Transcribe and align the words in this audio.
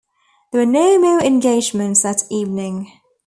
There 0.51 0.61
were 0.61 0.65
no 0.71 0.97
more 0.97 1.19
engagements 1.21 2.01
that 2.01 2.23
evening. 2.31 2.91